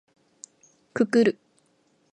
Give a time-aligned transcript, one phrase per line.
[0.95, 1.37] くくる